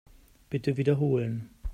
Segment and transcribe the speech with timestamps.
[0.49, 1.51] Bitte wiederholen.